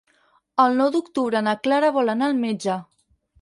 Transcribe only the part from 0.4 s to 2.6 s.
El nou d'octubre na Clara vol anar al